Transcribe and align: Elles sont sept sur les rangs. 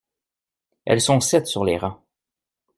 Elles 0.85 0.99
sont 0.99 1.19
sept 1.19 1.45
sur 1.45 1.63
les 1.63 1.77
rangs. 1.77 2.03